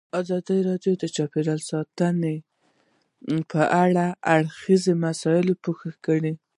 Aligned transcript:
ازادي 0.19 0.59
راډیو 0.69 0.93
د 1.01 1.05
چاپیریال 1.15 1.59
ساتنه 1.71 2.33
په 3.51 3.61
اړه 3.83 4.05
د 4.11 4.13
هر 4.13 4.13
اړخیزو 4.35 4.91
مسایلو 5.05 5.53
پوښښ 5.63 5.93
کړی. 6.07 6.33